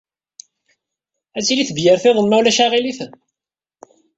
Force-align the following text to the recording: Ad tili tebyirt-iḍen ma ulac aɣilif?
Ad 1.37 1.43
tili 1.45 1.63
tebyirt-iḍen 1.69 2.27
ma 2.27 2.37
ulac 2.39 2.59
aɣilif? 2.65 2.99